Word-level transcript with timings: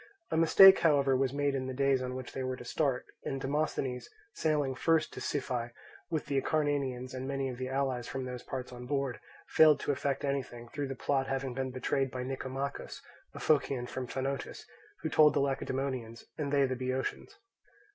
A 0.31 0.35
mistake, 0.35 0.79
however, 0.79 1.15
was 1.15 1.31
made 1.31 1.53
in 1.53 1.67
the 1.67 1.75
days 1.75 2.01
on 2.01 2.15
which 2.15 2.33
they 2.33 2.41
were 2.41 2.55
each 2.55 2.61
to 2.61 2.65
start; 2.65 3.05
and 3.23 3.39
Demosthenes, 3.39 4.09
sailing 4.33 4.73
first 4.73 5.13
to 5.13 5.21
Siphae, 5.21 5.73
with 6.09 6.25
the 6.25 6.39
Acarnanians 6.41 7.13
and 7.13 7.27
many 7.27 7.49
of 7.49 7.59
the 7.59 7.69
allies 7.69 8.07
from 8.07 8.25
those 8.25 8.41
parts 8.41 8.71
on 8.73 8.87
board, 8.87 9.19
failed 9.49 9.79
to 9.81 9.91
effect 9.91 10.25
anything, 10.25 10.69
through 10.69 10.87
the 10.87 10.95
plot 10.95 11.27
having 11.27 11.53
been 11.53 11.69
betrayed 11.69 12.09
by 12.09 12.23
Nicomachus, 12.23 12.99
a 13.35 13.39
Phocian 13.39 13.85
from 13.85 14.07
Phanotis, 14.07 14.65
who 15.03 15.09
told 15.09 15.35
the 15.35 15.39
Lacedaemonians, 15.41 16.25
and 16.35 16.51
they 16.51 16.65
the 16.65 16.75
Boeotians. 16.75 17.37